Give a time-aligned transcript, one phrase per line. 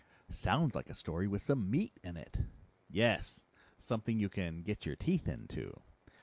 [0.31, 2.35] "Sounds like a story with some meat in it."
[2.89, 3.45] "Yes!
[3.77, 5.79] Something you can get your teeth into.